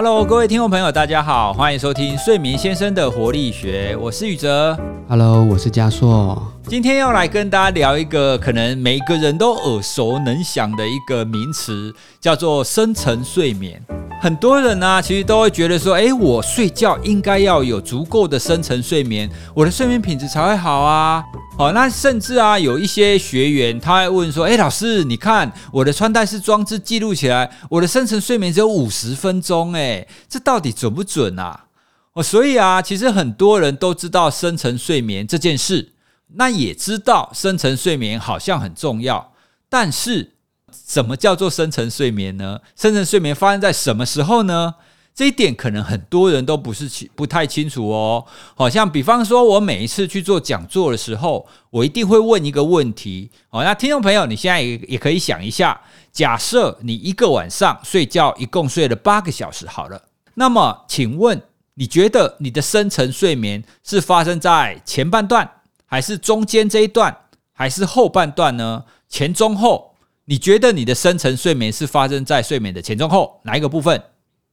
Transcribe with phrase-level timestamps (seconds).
[0.00, 4.78] Hello，各位听众朋友，大家好，欢迎收听睡眠先生的活力学，我是宇哲。
[5.08, 6.40] Hello，我是嘉硕。
[6.68, 13.82] 今天要来跟大家聊一个可能每个人都耳熟能详的一个名词，叫做深层睡眠。
[14.20, 21.22] 很多人呢，其实都会觉得说，诶，我睡觉应该要有足够的深层睡眠，我的睡眠品质才会好啊。
[21.56, 31.66] 好，那甚至啊，有一些学员他会问说：“哎，老师，你看我的穿戴式装置记录起来，我的深层睡眠只有五十分钟，哎，这到底准不准啊？”
[32.14, 35.92] 哦，所以啊，其实很多人都知道深层睡眠这件事，
[36.34, 39.32] 那也知道深层睡眠好像很重要，
[39.68, 40.32] 但是
[40.72, 42.60] 什么叫做深层睡眠呢？
[42.76, 44.74] 深层睡眠发生在什么时候呢？
[45.14, 48.24] 这一点可能很多人都不是清不太清楚哦。
[48.54, 53.28] 好像比方说，我每一次去做讲座的时候，我一定会问一个问题。
[53.50, 55.80] 哦，那听众朋友，你现在也也可以想一下，
[56.12, 60.00] 假设你一个晚上睡觉一共睡了八个小时，好了，
[60.34, 61.42] 那么请问
[61.74, 65.50] 你觉得你的深层睡眠是发生在前半段，
[65.84, 68.84] 还是中间这一段，还是后半段呢？
[69.08, 69.87] 前中后，
[70.30, 74.02] 你觉得你的深层睡眠是发生在睡眠的前中后哪一个部分？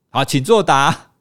[0.10, 1.12] 好，请作答。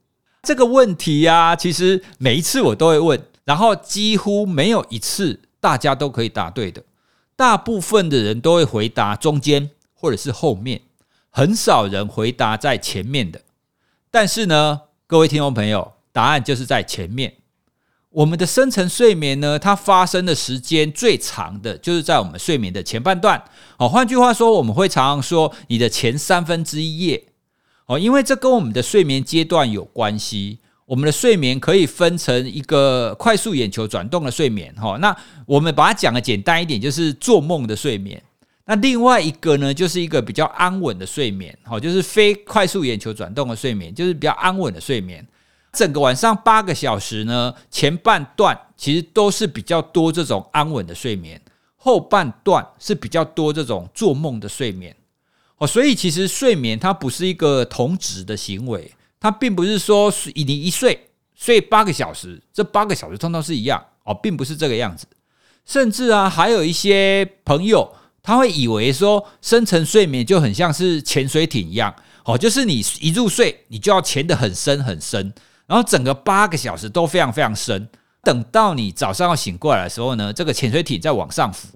[0.45, 6.85] 这个问题呀，其实每一次我都会问，然后几乎没有一次大家都可以答对的。
[7.35, 10.81] 大部分的人都会回答中间或者是后面，
[11.31, 13.41] 很少人回答在前面的。
[14.09, 17.35] 但是呢，各位听众朋友，答案就是在前面。
[18.15, 23.43] 我们的深层睡眠呢，它发生的时间最长的就是在我们睡眠的前半段。
[23.77, 27.25] 好，换句话说，我们会常常说你的前三分之一夜。
[27.87, 30.61] 哦，因为这跟我们的睡眠阶段有关系。
[30.87, 38.23] 我们的睡眠可以分成一个快速眼球转动的睡眠，哈，那我们把它讲的简单一点，就是做梦的睡眠。
[38.67, 45.27] 那另外一个呢，就是一个比较安稳的睡眠，好，就是非快速眼球转动的睡眠，就是比较安稳的睡眠。
[45.75, 51.41] 整个晚上八个小时呢，前半段其实都是比较多这种安稳的睡眠，
[51.77, 54.97] 后半段是比较多这种做梦的睡眠。
[55.59, 65.07] 哦，所以其实睡眠它不是一个同质的行为，它并不是说你一睡睡八个小时，这八个小时通通是一样哦，并不是这个样子。
[65.65, 67.91] 甚至啊，还有一些朋友
[68.23, 71.95] 他会以为说深层睡眠就很像是潜水艇一样，
[72.25, 75.33] 哦，就是你一入睡你就要潜得很深很深，
[75.67, 77.89] 然后整个八个小时都非常非常深，
[78.23, 81.69] 等到你早上要醒过来的时候呢，这个潜水艇在往上浮，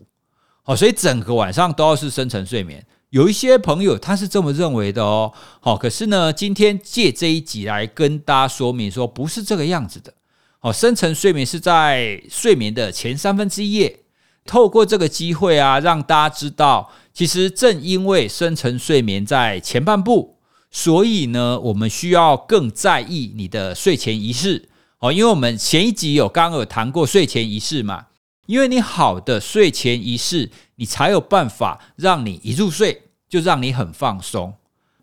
[0.64, 2.84] 哦，所以整个晚上都要是深层睡眠。
[3.10, 10.12] 有一些朋友他是这么认为的哦，好，可是呢，今天借这一集来跟大家说明说，不是这个样子的。
[10.58, 14.00] 好，深层睡眠是在睡眠的前三分之一夜，
[14.44, 20.37] 透过这个机会啊，让大家知道，其实正因为深层睡眠在前半部，
[20.70, 24.68] 所以呢，我们需要更在意你的睡前仪式。
[24.98, 28.06] 哦，因为我们前一集有刚有谈过睡前仪式嘛。
[28.46, 34.54] 因为你好的睡前仪式，你才有办法让你一入睡就让你很放松。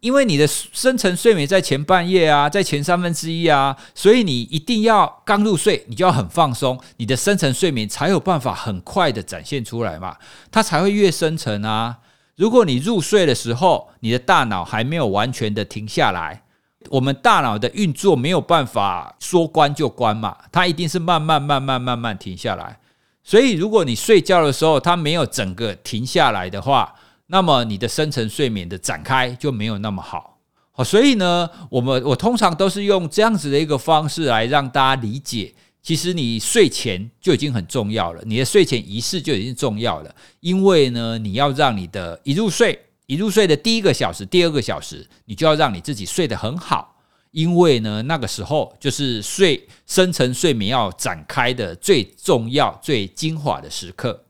[0.02, 10.18] 因为你的深层睡眠在前半夜啊，在前三分之一啊，所以你一定要刚入睡，你就要很放松，你的深层睡眠才有办法很快的展现出来嘛，
[10.52, 11.98] 它才会越深层啊。
[12.36, 16.44] 如果你入睡的时候，你的大脑还没有完全的停下来，
[16.90, 22.78] 我们大脑的运作没有办法说关就关嘛，它一定是慢慢慢慢慢慢停下来。
[23.24, 26.94] 所以，如果你睡觉的时候它没有整个停下来的话，
[27.28, 30.38] 那么你的深层睡眠的展开就没有那么好。
[30.72, 46.96] 好，所以呢，我们我通常都是用这样子的一个方式来让大家理解，其实你睡前就已经很重要了，你的睡前仪式就已经重要了，因为呢，你要让你的一入睡，一入睡的第一个小时、第二个小时，你就要让你自己睡得很好。
[47.30, 54.24] 因为呢，那个时候就是睡深层睡眠要展开的最重要、最精华的时刻。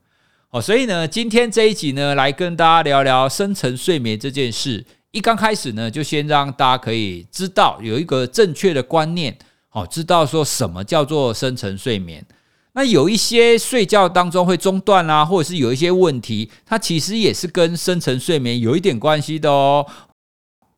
[0.50, 4.84] 哦，所以呢，今天这一集呢，来跟大家聊聊深层睡眠这件事。
[5.10, 9.38] 一刚开始呢，就先让大家可以知道有一个正确的观念，
[9.76, 12.24] 哦，知道说什么叫做深层睡眠。
[12.72, 19.86] 那有一些睡觉当中会中断啦，或者是有一些问题，它其实也是跟深层睡眠有一点关系的哦。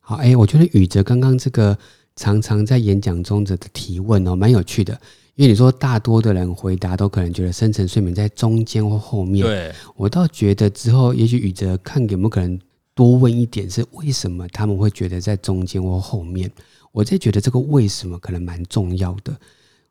[0.00, 1.78] 好，哎，我觉得宇哲刚刚这个。
[2.20, 4.92] 常常在演讲中的提问哦，蛮有趣的。
[5.36, 9.46] 因为你说大多的人回答都可能觉得深层睡眠在中间或后面。
[9.46, 12.58] 对我倒觉得之后也许宇哲看有没有可能
[12.92, 16.50] 多问一点，是为什么他们会觉得在中间或后面？
[16.92, 19.36] 我在觉得这个为什么可能蛮重要的。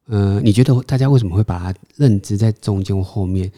[0.08, 3.52] 嗯，你觉得大家为什么会把它认知在中间或后面？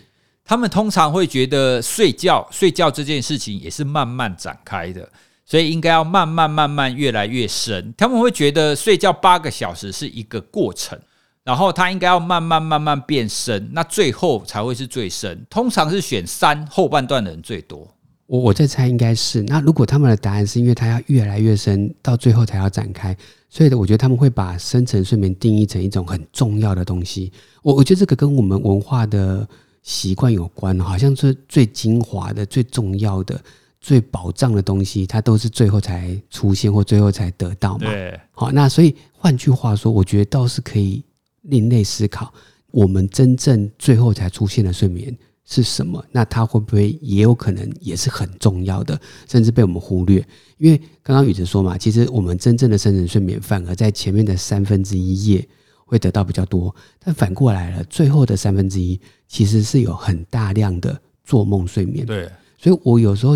[0.43, 5.07] 他们通常会觉得睡觉睡觉这件事情也是慢慢展开的。
[5.45, 7.91] 所以应该要慢慢慢慢越来越深。
[7.97, 10.95] 他们会觉得睡觉八个小时是一个过程，
[11.43, 15.43] 然后它应该要慢慢慢慢变深，那最后才会是最深。
[15.49, 17.91] 通常是选三后半段的人最多。
[18.29, 19.41] 我我在猜应该是。
[19.43, 23.17] 那如果他们的答案是因为它要越来越深，到最后才要展开，
[23.49, 27.31] 所以的我觉得他们会把深层睡眠定义成一种很重要的东西。
[27.63, 29.45] 我我觉得这个跟我们文化的。
[29.81, 33.41] 习惯有关，好像是最精华的、最重要的、
[33.79, 37.87] 最保障的东西，它都是最后才出现或最后才得到嘛。
[37.89, 41.01] 对，好，那所以换句话说，我觉得倒是可以
[41.43, 42.31] 另类思考，
[42.71, 45.17] 我们真正最后才出现的睡眠
[45.49, 46.05] 是什么？
[46.11, 50.25] 那它会不会也有可能也是很重要的，甚至被我们忽略？
[50.59, 55.45] 因为刚刚宇哲说嘛，其实我们真正的深层睡眠反而在前面的三分之一夜。
[55.91, 62.05] 会得到比较多，但反过来了，最后的三分之一其实是有很大量的做梦睡眠。
[62.05, 62.29] 对，
[62.59, 63.35] 所以我有时候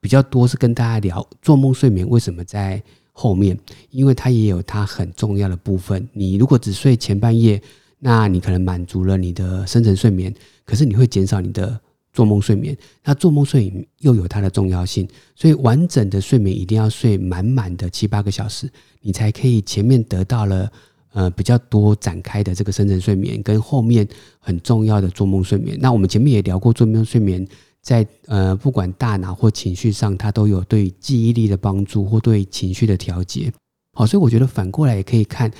[0.00, 2.82] 比较多是跟大家聊做梦睡眠为什么在
[3.12, 3.56] 后面，
[3.90, 6.04] 因为它也有它很重要的部分。
[6.12, 7.62] 你如果只睡前半夜，
[8.04, 10.34] 那你可能满足了你的深层睡眠，
[10.64, 11.80] 可是你会减少你的
[12.12, 12.76] 做梦睡眠。
[13.04, 18.68] 那做梦睡眠又有它的重要性，所以完整的睡眠一定要睡满满的七八个小时，
[19.00, 20.70] 你才可以前面得到了。
[21.14, 24.08] 呃，比较多展开的这个深层睡眠，跟后面
[24.38, 25.76] 很重要的做梦睡眠。
[25.78, 27.46] 那我们前面也聊过，做梦睡眠
[27.82, 33.52] 在呃不管大脑或情绪上，它都有对记忆力的帮助，或对情绪的调节。
[33.92, 35.52] 好，所以我觉得反过来也可以看，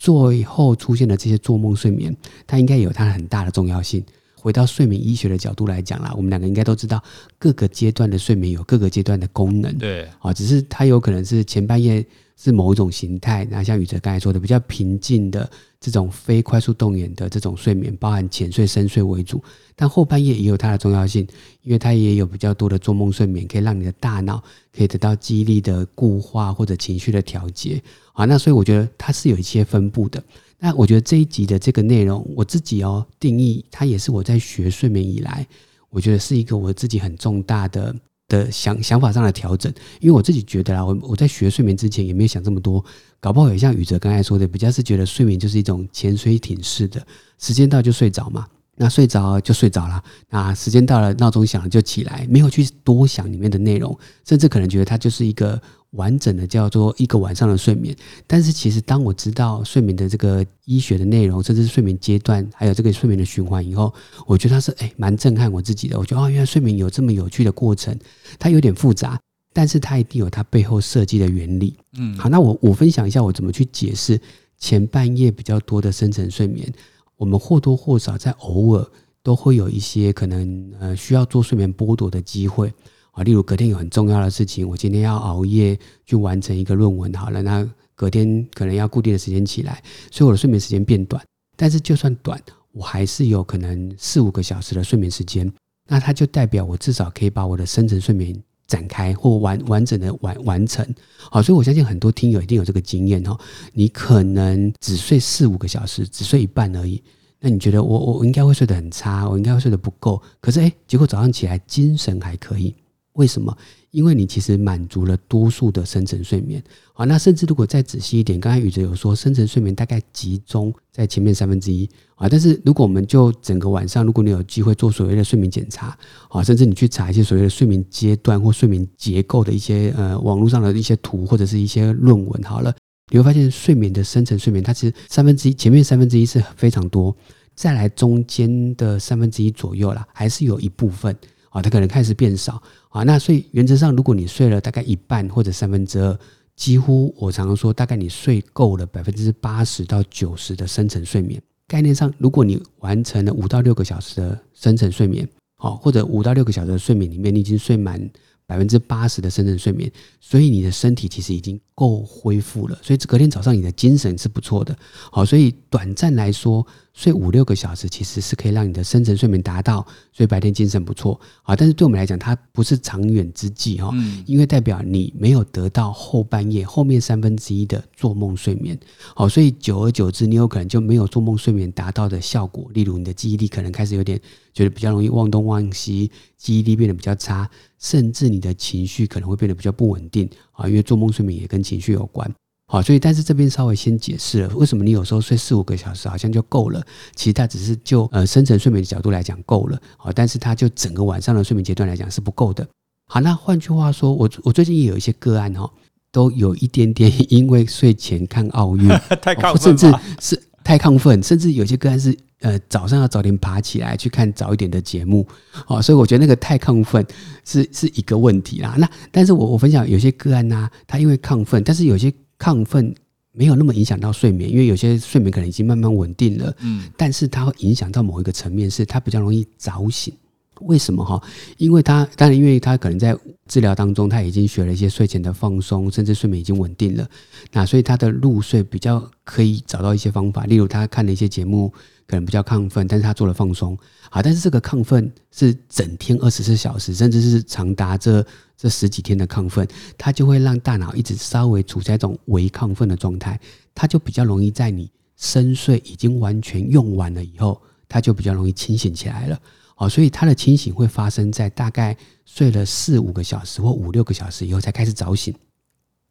[0.00, 2.16] 最后出现的这些做梦睡眠，
[2.46, 4.02] 它应该有它很大的重要性。
[4.40, 7.02] 回到睡眠医学的角度来讲啦，我们两个应该都知道，
[7.38, 9.76] 各个阶段的睡眠有各个阶段的功能。
[9.78, 12.04] 对，啊，只是它有可能是前半夜。
[12.42, 15.46] 是某一种形态，那像宇哲刚才说的，比较平静的
[15.78, 19.44] 这种非快速动眼的这种睡眠，包含浅睡、深睡为主。
[19.76, 21.28] 但后半夜也有它的重要性，
[21.62, 24.42] 因为它也有比较多的做梦睡眠，可以让你的大脑
[24.74, 27.78] 可以得到记忆力的固化或者情绪的调节。
[28.14, 30.24] 啊，那所以我觉得它是有一些分布的。
[30.60, 35.44] 那我觉得这一集的这个内容，我自己哦定义，它也是我在学睡眠以来，
[35.88, 37.94] 我觉得是一个我自己很重大的。
[38.30, 42.84] 的想想法上的调整，因为我自己觉得啦，我我在学睡眠之前也没有想这么多，
[43.18, 47.04] 搞不好也像宇哲刚才说的，比较是觉得睡眠就是一种潜水艇式的，
[47.40, 48.46] 时间到就睡着嘛。
[48.82, 53.96] 那睡着就睡着了，那时间到了，闹钟响了就起来，没有去多想里面的内容，
[54.26, 55.60] 甚至可能觉得它就是一个
[55.90, 57.94] 完整的叫做一个晚上的睡眠。
[58.26, 63.92] 但是其实当我知道睡眠的这个医学的内容，甚至是睡眠阶段，还有这个睡眠的循环以后，
[64.26, 65.98] 我觉得它是诶蛮震撼我自己的。
[65.98, 67.94] 我觉得哦，原来睡眠有这么有趣的过程，
[68.38, 69.20] 它有点复杂，
[69.52, 71.76] 但是它一定有它背后设计的原理。
[71.98, 74.18] 嗯，好，那我我分享一下我怎么去解释
[74.56, 76.72] 前半夜比较多的深层睡眠。
[77.20, 78.90] 我们或多或少在偶尔
[79.22, 82.72] 都会有一些可能呃需要做睡眠剥夺的机会
[83.10, 91.22] 啊，例如隔天有很重要的事情，我今天要熬夜去完成一个论文，好了，那隔天可能要固定的时间起来，所以我的睡眠时间变短。
[91.58, 95.52] 但是就算短，我还是有可能四五个小时的睡眠时间，
[95.86, 98.34] 那它就代表我至少可以把我的深层睡眠
[98.70, 100.86] 展开或完完整的完完成。
[101.18, 103.36] 好，所以我相信很多听友一定有这个经验哦，
[103.72, 107.02] 你可能只睡四五个小时，只睡一半而已。
[107.40, 112.74] 那你觉得我我应该会睡得很差，我应该会睡得不够，可是诶，结果早上起来精神还可以，
[113.14, 113.56] 为什么？
[113.90, 116.62] 因为你其实满足了多数的深层睡眠。
[116.92, 125.96] 好，那甚至如果再仔细一点，刚才宇哲有说深层睡眠大概集中在前面三分之一啊，但是如果我们就整个晚上，如果你有机会做所谓的睡眠检查
[126.28, 132.74] 啊，甚至你去查一些所谓的睡眠阶段或睡眠结构的一些呃网络上的一些图或者是一些论文，好了。
[133.12, 137.12] 你会发现，睡眠的深层睡眠，它其实三分之一，前面三分之一是非常多，
[137.56, 141.16] 再来中间的三分之一左右啦，还是有一部分
[141.50, 143.02] 啊，它可能开始变少啊。
[143.02, 146.18] 那所以原则上，如果你睡了大概一半或者三分之二，
[146.56, 151.40] 几乎我常常说，大概你睡够了百分之八十到九十的深层睡眠。
[151.68, 158.10] 概念上，如果你完成了五到六个小时的深层睡眠，好，或者五到六个小时的睡眠里面，你已经睡满。
[158.46, 159.88] 百分之八十的深层睡眠，
[160.20, 164.76] 所以你的身体其实已经够恢复了，所以隔天早上你的精神是不错的。
[165.12, 166.66] 好，所以短暂来说。
[166.92, 171.54] 睡五六个小时其实是可以让你的深层睡眠达到，所以白天精神不错啊。
[171.54, 173.90] 但是对我们来讲，它不是长远之计哈，
[174.26, 178.78] 因为代表你没有得到后半夜后面三分之一的做梦睡眠。
[179.14, 182.68] 好，所以久而久之，你有可能就没有做梦睡眠达到的效果。
[182.74, 184.20] 例如，你的记忆力可能开始有点
[184.52, 190.68] 觉得比较容易忘东忘西，记忆力变得比较差，甚至你的情绪可能会变得比较不稳定啊。
[190.68, 192.30] 因为做梦睡眠也跟情绪有关。
[192.70, 196.80] 好，所以但是这边稍微先解释了，为什么你有时候睡四五个小时好像就够了，
[197.16, 202.64] 其实它只是就呃深层睡眠的角度来讲够了，好，但是它就整个晚上的睡眠阶段来讲是不够的。
[203.08, 205.68] 好，那换句话说，我我最近也有一些个案哈，
[206.12, 208.86] 都有一点点 因为睡前看奥运
[209.20, 215.26] 太亢奋，甚至是太亢奋，甚至有些个案是呃早上要早点爬起来去看早一点的节目，
[215.66, 217.04] 哦，所以我觉得那个太亢奋
[217.44, 218.76] 是是一个问题啦。
[218.78, 222.92] 那但是我我分享有些个案呢，他因为亢奋，但是有些亢奋
[223.32, 230.12] 没有那么影响到睡眠，因为有些睡眠可能已经慢慢稳定了，嗯，但是它会影响到某一个层面，是它比较容易早醒。
[230.62, 231.22] 为什么哈？
[231.56, 237.08] 因为他当然，因为他可能在治疗当中，他已经学了一些睡前的放松，甚至睡眠已经稳定了。
[237.52, 241.72] 那所以他的入睡比较可以找到一些方法，例如他看了一些节目，
[242.06, 243.76] 可能比较亢奋，但是他做了放松。
[244.10, 248.24] 好，但是这个亢奋是整天二十四小时，甚至是长达这
[248.56, 253.38] 这十几天的亢奋，它就会让大脑一直稍微处在一种微亢奋的状态，
[253.74, 259.40] 它就比较容易在你深睡已经完全用完了以后，它就比较容易清醒起来了。
[259.80, 261.96] 哦，所以他的清醒会发生在大概
[262.26, 265.34] 睡了四五个小时或五六个小时以后才开始早醒。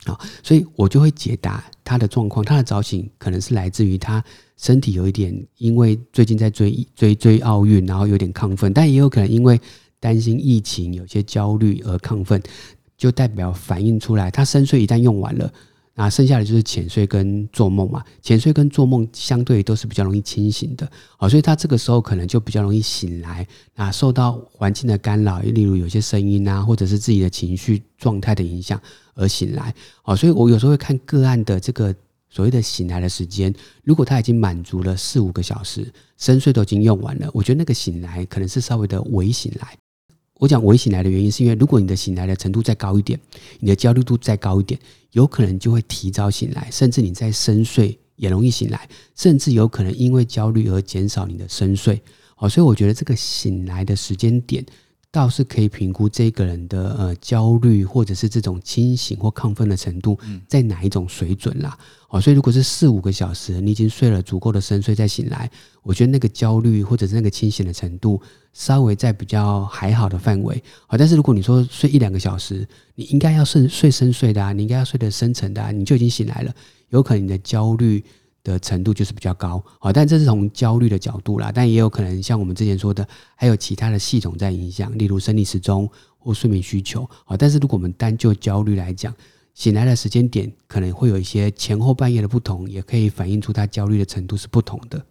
[0.05, 4.23] 啊，所以我就会解答他的状况，他的早醒可能是来自于他
[4.57, 9.59] 身体有一点，因为最近在追追追奥运，然后有点亢奋，但也有可能因为
[9.99, 12.41] 担心疫情，有些焦虑而亢奋，
[12.97, 15.53] 就代表反映出来，他深睡一旦用完了。
[16.01, 28.81] 那剩下的就是浅睡跟做梦嘛，浅睡跟做梦相对都是比较容易清醒的，好，所以他这个时候可能就比较容易醒来，啊，受到环境的干扰，例如有些声音啊，或者是自己的情绪状态的影响
[29.13, 31.93] 而醒来，好，所以我有时候会看个案的这个
[32.29, 33.53] 所谓的醒来的时间，
[33.83, 35.85] 如果他已经满足了四五个小时，
[36.17, 39.77] 深睡都已经用完了，我觉得那个醒来可能是稍微的微醒来。
[40.35, 43.19] 我讲微醒来的原因，是因为如果你的醒来的程度再高一点，
[43.59, 44.79] 你的焦虑度再高一点，
[45.11, 52.01] 有可能就会提早醒来，甚至你在深睡也容易醒来，甚至有可能因为焦虑而减少你的深睡。
[52.35, 54.65] 好，所以我觉得这个醒来的时间点。
[55.11, 61.75] 倒是可以评估这个人的呃焦虑，或者是这种清醒或亢奋的程度在哪一种水准啦。
[62.09, 65.49] 哦，所以如果是四五个小时，你已经睡了足够的深睡再醒来，
[65.81, 68.21] 我觉得那个焦虑或者是那个清醒的程度
[68.53, 70.63] 稍微在比较还好的范围。
[70.85, 76.53] 好，但是如果你说睡一两个小时，你应该要睡睡深睡的啊，你应该要睡得深沉的啊，你就已经醒来了，
[76.89, 78.03] 有可能你的焦虑。
[78.43, 89.13] 的程度就是比较高，好，但这是从焦虑的角度啦，但也有可能像我们之前说的，还有其他的系统在影响，例如生理时钟或睡眠需求，好，但是如果我们单就焦虑来讲，
[89.53, 95.05] 醒来的时间点可能会有一些前后半夜的不同，也可以反映出他焦虑的程度是不同的。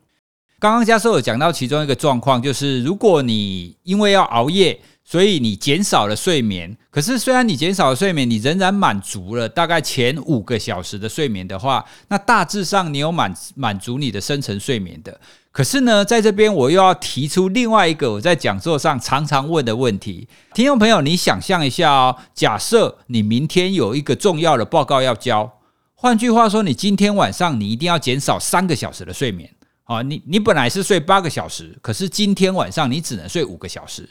[0.58, 4.80] 刚刚教授有讲到其中一个状况，就是如果你因为要熬夜。
[5.10, 15.18] 所以你减少了睡眠，可是虽然你减少了睡眠，你仍然满足了大概前五个小时的睡眠的话，那大致上你有满满足你的深层睡眠的。
[15.50, 25.50] 可是呢，在这边我又要提出另外一个我在讲座上常常问的问题，听众朋友，你想象一下哦，假设你明天有一个重要的报告要交，
[25.94, 29.48] 换句话说，你今天晚上你一定要减少三个小时的睡眠
[29.88, 34.06] 啊，你你本来是睡八个小时，可是今天晚上你只能睡五个小时。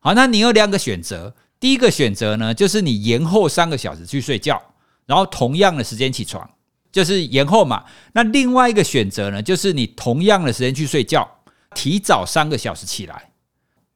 [0.00, 1.34] 好，那你有两个选择。
[1.60, 4.62] 第一个选择呢，就是你延后三个小时去睡觉，
[5.04, 6.48] 然后同样的时间起床，
[6.90, 7.84] 就是延后嘛。
[8.12, 11.28] 那另外一个选择呢，就是你同样的时间去睡觉，
[11.74, 13.32] 提早三个小时起来，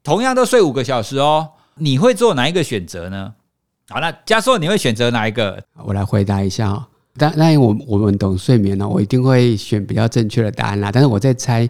[0.03, 1.53] 同样都睡五个小时哦。
[1.77, 3.35] 你会做哪一个选择呢？
[3.89, 5.65] 好，那加硕你会选择哪一个？
[5.85, 6.89] 我来回答一下。
[7.17, 10.91] 当当然，我我们懂睡眠呢，我一定会选比较正确的答案啦。
[10.93, 11.69] 但是我在猜。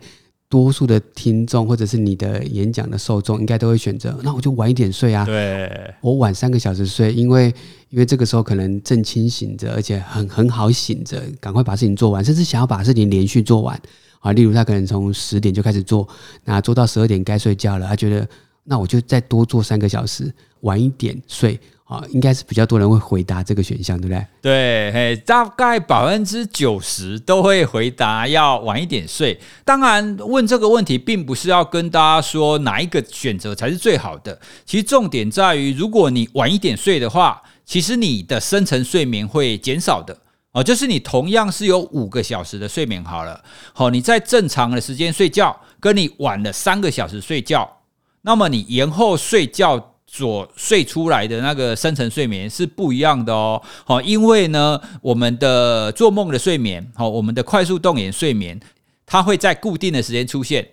[0.49, 5.25] 多数的听众或者是你的演讲的受众，应该都会选择，那我就晚一点睡啊。
[5.25, 7.47] 对，我晚三个小时睡，因为
[7.89, 13.81] 因为这个时候可能正清醒着，而且很很好醒着，赶快把事情做完，甚至想要把事情连续做完
[14.21, 14.33] 啊。
[14.33, 16.07] 例如他可能从十点就开始做，
[16.45, 18.29] 那做到十二点该睡觉了，他觉得
[18.63, 20.31] 那我就再多做三个小时，
[20.61, 21.59] 晚一点睡。
[21.93, 24.27] 啊，应该是比较多人会回答这个选项，对不对？
[24.41, 29.39] 对，嘿，大概百分之九十都会回答要晚一点睡。
[29.63, 34.41] 当然，问这个问题并不是要跟大家说哪一个选择才是最好的。
[34.65, 40.17] 其实重点在于，如果你晚一点睡的话，其实你的深层睡眠会减少的。
[40.53, 43.45] 哦，就是你同样是有五个小时的睡眠好了，
[43.75, 47.81] 好，你在正常的时间睡觉，跟你晚了三个小时睡觉，
[48.23, 49.91] 那么你延后睡觉。
[50.14, 58.61] 所睡出来的那个深层睡眠是不一样的哦，好，因为呢，我们的做梦的睡眠，好，我们的快速动眼睡眠，
[59.07, 60.69] 它会在固定的时间出现。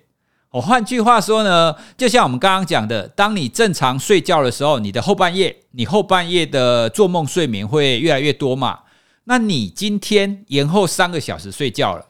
[0.50, 8.80] 哦，换句话说呢，就像我们刚刚讲的，当你正常睡觉的时候，你的后半夜，你后半夜的做梦睡眠会越来越多嘛？
[9.24, 12.06] 那你今天延后三个小时睡觉了，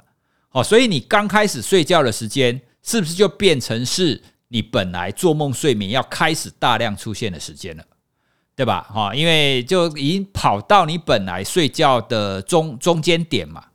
[0.49, 4.19] 好，所以你刚开始睡觉的时间是不是就变成是？
[4.49, 7.83] 你本来做梦睡眠要开始大量出现的时间了，
[8.55, 8.87] 对吧？
[8.93, 13.65] 哈，因为就已经跑到你本来睡觉的中中间点嘛。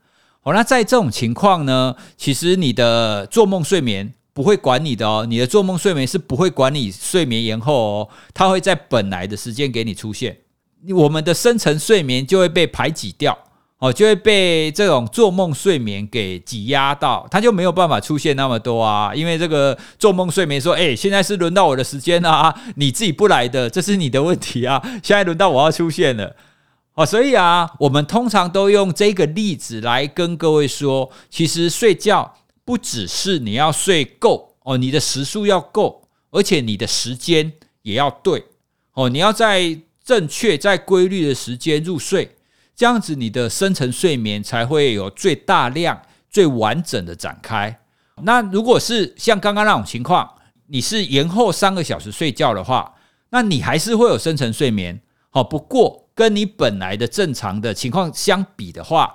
[0.42, 10.36] 哦，那在这种情况呢，其实你的做梦睡眠不会管你的哦，你的做梦睡眠是不会管你睡眠延后哦，它会在本来的时间给你出现，
[10.90, 13.38] 我们的深层睡眠就会被排挤掉。
[13.84, 19.14] 哦，就会被这种做梦睡眠给挤压到，他就没有办法出现那么多啊。
[19.14, 24.80] 因为这个做梦睡眠说，哎，现在是轮到我的时间了啊，你自己不来的，这是你的问题啊。
[25.02, 26.34] 现在轮到我要出现了，
[26.94, 38.44] 哦，所以啊，我们通常都用这个例子来跟各位说，其实睡觉不只是你要睡够哦，你的时数要够，而且你的时间也要对
[38.94, 42.30] 哦，你要在正确、在规律的时间入睡。
[42.76, 47.80] 这样子，你的深层睡眠才会有最大量、最完整的展开。
[48.22, 50.28] 那如果是像刚刚那种情况，
[50.66, 52.94] 你是延后三个小时睡觉的话，
[53.30, 55.00] 那你还是会有深层睡眠。
[55.30, 59.14] 好，不过跟你本来的正常的情况相比的话，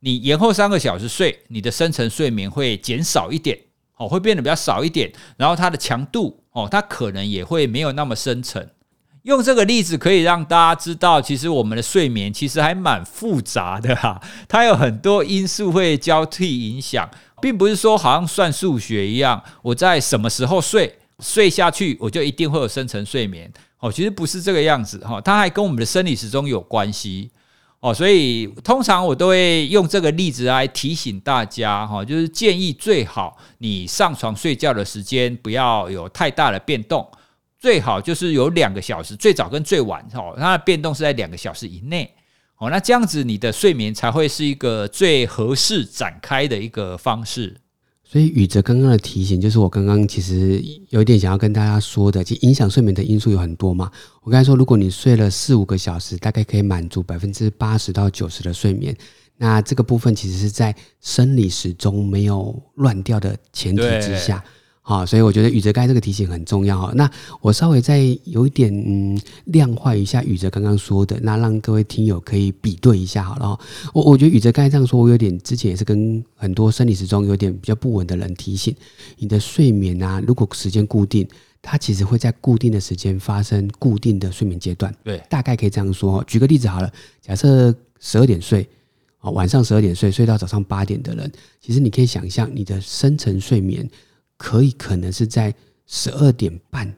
[0.00, 3.58] 你延后三个小时睡，你的深层睡眠会减少一点，
[3.96, 5.12] 哦，会变得比较少一点。
[5.36, 8.66] 然后它的强度，哦，它可能也会没有那么深层。
[9.28, 14.18] 用这个例子可以让大家知道，其实我们的睡眠其实还蛮复杂的哈，
[14.48, 17.06] 它有很多因素会交替影响，
[17.42, 23.92] 并不是说好像算数学一样，我在什么时候睡睡下去，我就一定会有深层睡眠哦。
[23.92, 27.30] 其实不是这个样子哈，它还跟我们的生理时钟有关系
[27.80, 27.92] 哦。
[27.92, 37.06] 所以通常我都会用这个例子来提醒大家哈，就是建议最好你上床睡觉的时间不要有太大的变动。
[37.58, 42.08] 最好就是有两个小时，最早跟最晚哦，它的变动是在两个小时以内
[42.58, 42.70] 哦。
[42.70, 47.56] 那这样子你的睡眠才会是一个最合适展开的一个方式。
[48.04, 53.90] 所以宇哲刚刚的提醒，就是我刚刚其实有一点想要跟大家说的，其实影响睡眠的因素有很多嘛。
[54.22, 58.96] 我刚才说，如果你睡了四五个小时，大概可以满足百分之八十到九十的睡眠，
[59.36, 64.42] 那这个部分其实是在生理时钟没有乱掉的前提之下。
[64.88, 66.90] 好，所以我觉得宇哲刚才这个提醒很重要哈。
[66.94, 67.10] 那
[67.42, 73.60] 我稍微再有一点嗯量化一下宇哲刚刚说的，那让各位听友可以比对一下好了。
[73.92, 78.74] 我我觉得宇哲刚才这样说，我有点之前也是跟很多生理时钟有点比较不稳的人提醒，
[79.18, 81.28] 你的睡眠啊，如果时间固定，
[81.60, 84.90] 它其实会在固定的时间发生固定的睡眠阶段。
[85.04, 86.24] 对，大概可以这样说。
[86.26, 88.66] 举个例子好了，假设十二点睡，
[89.18, 93.86] 啊晚上十二点睡，睡到早上八点的人，其实你可以想象你的深层睡眠。
[94.38, 95.52] 可以可能是在
[95.86, 96.90] 十二点半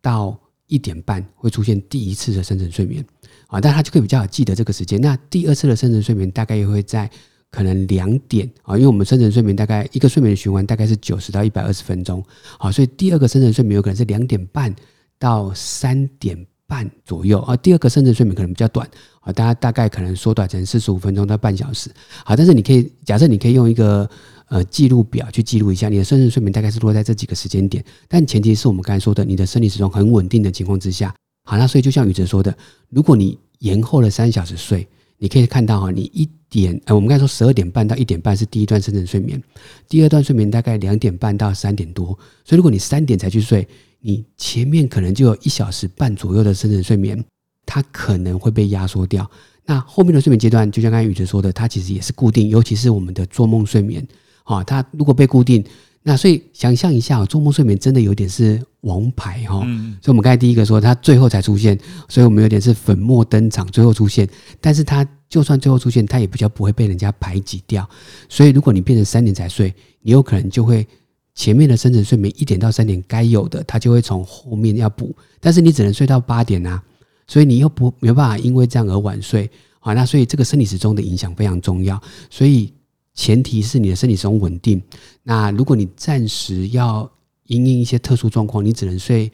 [0.00, 3.04] 到一点半会出现第一次的深层睡眠
[3.48, 5.00] 啊，但他就可以比较好记得这个时间。
[5.00, 7.10] 那第二次的深层睡眠大概也会在
[7.50, 12.24] 可能两点啊，因为我们深层睡眠大概一个睡眠的循环大概是九十到一百二十分钟，
[12.58, 14.74] 好，所以第二个深层睡眠有可能是两点半
[15.18, 17.56] 到三点半左右啊。
[17.56, 18.88] 第二个深层睡眠可能比较短
[19.20, 21.90] 啊，大家大概可能缩短成四十五分钟到半小时。
[22.24, 24.08] 好，但是你可以假设你可以用一个。
[24.48, 31.14] 呃，记录表去记录一下你的深层睡眠大概是落在这几个时间点，但前提是我们刚才说的，你的生理时钟很稳定的情况之下。
[31.44, 32.56] 好，那所以就像宇哲说的，
[32.88, 34.86] 如果你延后了三小时睡，
[35.18, 39.42] 你可以看到哈，你一点呃，我们刚才说十二点半到一点半是第一段深层睡眠，
[39.88, 42.06] 第二段睡眠大概两点半到三点多，
[42.44, 43.66] 所以如果你三点才去睡，
[44.00, 47.24] 你前面可能就有一小时半左右的深层睡眠，
[47.64, 49.28] 它可能会被压缩掉。
[49.64, 54.06] 那后面的睡眠阶段，就像刚才宇哲说的，它其实也是固定，尤其是我们的做梦睡眠。
[54.46, 55.62] 啊，它如果被固定，
[56.02, 59.58] 那所以想象一下，做梦睡眠真的有点是王牌哈。
[60.00, 61.76] 所以，我们刚才第一个说，它最后才出现，
[62.08, 64.28] 所以我们有点是粉墨登场，最后出现。
[64.60, 67.84] 但是它就算最后出现，它也比较不会被人家排挤掉。
[68.28, 70.86] 所以，如果你变成三点才睡，你有可能就会
[71.34, 75.12] 前面的深层睡眠一点到三点该有的，它就会从后面要补。
[75.40, 76.80] 但是你只能睡到八点啊，
[77.26, 79.92] 所以你又不没有办法因为这样而晚睡啊。
[79.92, 82.72] 那所以这个生理时钟的影响非常重要，所以。
[83.16, 84.80] 前提是你的身体始终稳定。
[85.24, 87.10] 那如果你暂时要
[87.46, 89.32] 因应一些特殊状况，你只能睡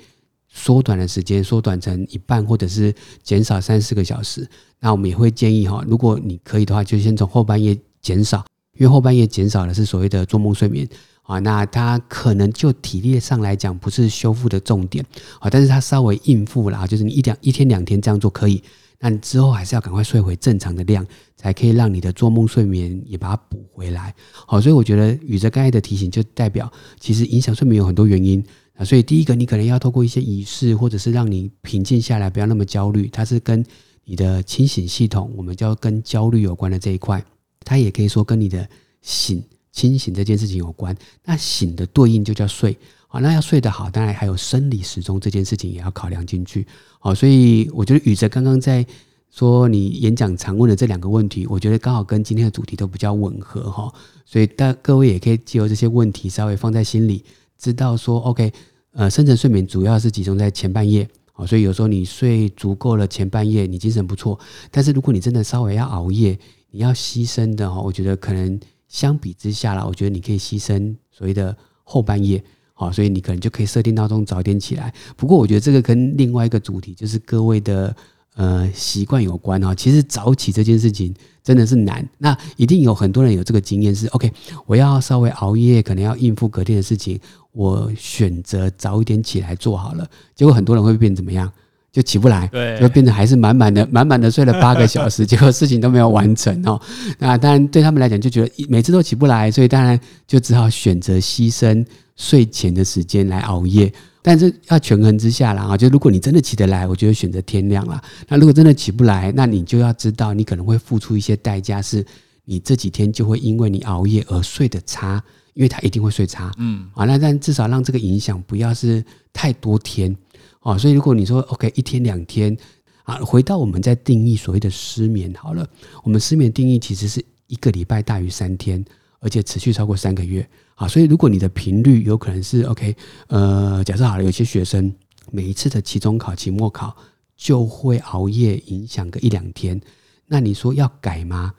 [0.49, 4.49] 缩短的时间，缩短成一半，或者是减少三四个小时。
[4.79, 8.45] 那我们也会建议哈，如果你可以的话，就先从后半夜减少，
[8.79, 10.89] 因为后半夜减少的是所谓的做梦睡眠
[11.23, 11.39] 啊。
[11.41, 15.05] 那它可能就体力上来讲不是修复的重点
[15.41, 18.63] 啊，但是它稍微应付了，就是你一两一天两天这样做可以。
[19.05, 21.05] 那之后还是要赶快睡回正常的量，
[21.37, 24.15] 才可以让你的做梦睡眠也把它补回来。
[24.47, 28.41] 好，所以我觉得宇哲刚才的提醒就代表，其实影响睡眠有很多原因
[28.75, 28.85] 啊。
[28.85, 33.09] 所以第一个，你可能要透过一些仪式，或者是让你平静下来，不要那么焦虑。
[33.09, 33.65] 它是跟
[34.05, 37.25] 你的清醒系统，我们叫跟焦虑有关的这一块，
[37.65, 38.69] 它也可以说跟你的
[39.01, 40.97] 醒清醒这件事情有关。
[41.25, 42.79] 那醒的对应就叫睡。
[43.13, 46.67] 好，那要睡得好，当然还有生理时钟这件事情也要考量进去。
[46.99, 48.83] 好，所以我觉得宇哲刚刚在
[49.29, 53.93] 说你演讲常问的这两个问题，我觉得刚好跟今天的主题都比较吻合哈。
[54.25, 57.23] 所以大各位也可以借由这些问题稍微放在心里，
[57.59, 58.51] 知道说 OK，
[58.93, 61.07] 呃，深层睡眠主要是集中在前半夜。
[61.35, 64.41] 好，所以有时候你睡足够了前半夜，你精神不错。
[64.71, 66.39] 但是如果你真的稍微要熬夜，
[66.71, 72.43] 你要牺牲的哈，我觉得可能相比之下啦，我觉得你可以牺牲所谓的后半夜。
[72.83, 74.93] 好，所以你可能就可以设定闹钟早点起来。
[75.17, 77.95] 不过我觉得这个跟另外一个主题，就是各位的
[78.35, 79.75] 呃习惯有关哈。
[79.75, 81.15] 其实早起这件事情
[81.45, 82.07] 真的是难。
[82.19, 84.33] 那一定有很多人有这个经验是，OK，
[84.67, 87.21] 我要稍微熬夜，可能要应付隔天的事情，
[87.53, 90.09] 我选择早一点起来做好了。
[90.35, 91.53] 结果很多人会变怎么样？
[91.93, 96.81] 就起不来，对，就变成还是满满的、满满的睡了八个小时， 结果事情都没有完成哦。
[97.19, 101.85] 那当然对他们来讲，就觉得每次都起不来，所以当然就只好选择牺牲。
[102.15, 108.01] 睡前的时间来熬夜，但是要权衡之下啦啊，就如果你真的起得来，我觉得选择天亮了。
[108.29, 112.05] 那如果真的起不来，那你就要知道，你可能会付出一些代价，是
[112.45, 115.21] 你这几天就会因为你熬夜而睡得差，
[115.55, 116.53] 因为他一定会睡差。
[116.59, 119.03] 嗯，啊，那但至少让这个影响不要是
[119.33, 120.15] 太多天
[120.63, 120.79] 啊。
[120.79, 122.57] 所以如果你说 OK 一天两天
[123.05, 125.69] 啊，回到我们在定义所谓的失眠好了，
[126.03, 128.85] 我们失眠定义其实是一个礼拜大于三天，
[129.21, 130.49] 而且持续超过三个月。
[130.75, 132.97] 啊，所以如果你的频率有可能是 OK，
[133.29, 134.93] 呃，假设好了，有些学生
[135.31, 136.97] 每一次的期中考、期末考
[137.37, 139.81] 就会熬夜，影响个一两天，
[140.27, 141.55] 那你说要改吗？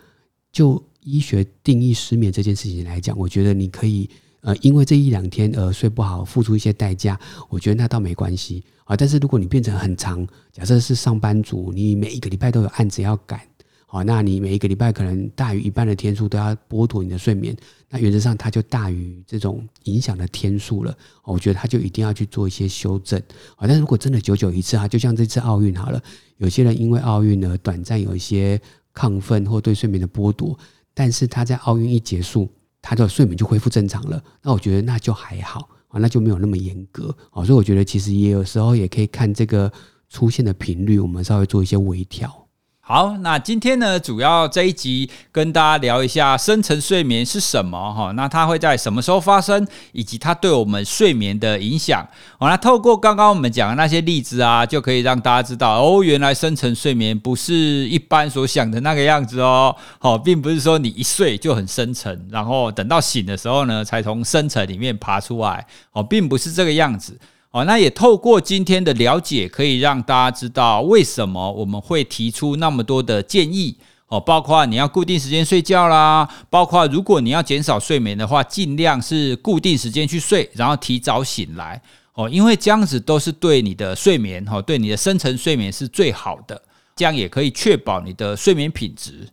[0.52, 4.10] 就医学定义失眠这件事情来讲，我觉得你可以，
[4.44, 8.96] 呃，因为这一两天而睡不好，付出一些代价，我觉得那倒没关系啊。
[8.96, 13.40] 但是如果你变成很长，假设是上班族，你每一个礼拜都有案子要赶。
[13.86, 17.56] 好，那你每一个礼拜可能大于一半的天数都要剥夺你的睡眠，
[17.90, 20.98] 那原则上它就大于这种影响的天数了。
[21.24, 23.22] 我觉得它就一定要去做一些修正。
[23.56, 26.02] 啊，但如果真的久久一次啊，就像这次奥运好了，
[26.38, 28.60] 有些人因为奥运而短暂有一些
[28.96, 30.58] 亢奋或对睡眠的剥夺，
[30.96, 32.50] 但是他在奥运一结束，
[32.84, 34.24] 他的睡眠就恢复正常了。
[34.44, 37.16] 那我觉得那就还好啊，那就没有那么严格。
[37.32, 39.72] 啊，所以我觉得其实也有时候也可以看这个
[40.10, 42.43] 出现的频率，我们稍微做一些微调。
[42.86, 48.12] 好，那今天呢，主要这一集跟大家聊一下深层睡眠是什么哈？
[48.12, 52.06] 那它会在什么时候发生，以及它对我们睡眠的影响。
[52.38, 59.74] 好，那透过刚刚我们讲的那些例子啊，就可以让大家知道哦，原来深层睡眠不是一般所想的那个样子哦。
[59.98, 65.66] 好，并不是说你一睡就很深层，然后等到醒的时候呢，才从深层里面爬出来。
[65.94, 67.18] 哦，并不是这个样子。
[67.54, 81.80] 哦，那也透过今天的了解，可以让大家知道为什么我们会提出那么多的建议哦，包括你要固定时间睡觉啦，包括如果你要减少睡眠的话，尽量是固定时间去睡，然后提早醒来
[82.16, 86.60] 哦，因为这样子都是对你的睡眠哈，对你的深层睡眠是最好的，
[86.96, 89.30] 这样也可以确保你的睡眠品质。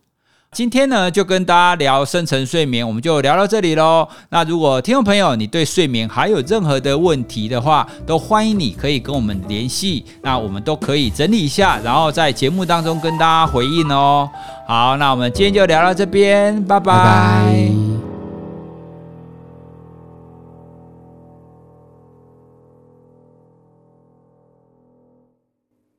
[0.52, 4.06] 今天呢，就跟大家聊深层睡眠，我们就聊到这里喽。
[4.30, 14.28] 那如果听众朋友你对睡眠还有任何的问题的话，都欢迎你可以跟我们联系，那我们都可以整理一下，然后在节目当中跟大家回应哦。
[14.66, 17.89] 好，那我们今天就聊到这边，拜拜。